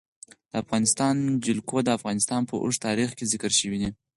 د 0.51 0.53
افغانستان 0.63 1.15
جلکو 1.45 1.77
د 1.83 1.89
افغانستان 1.97 2.41
په 2.49 2.55
اوږده 2.63 2.81
تاریخ 2.87 3.09
کې 3.17 3.29
ذکر 3.33 3.51
شوی 3.59 3.77
دی. 3.81 3.89